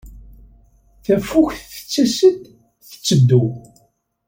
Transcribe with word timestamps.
Tafukt 1.03 1.61
tettas-d, 1.71 2.41
tetteddu. 2.87 3.43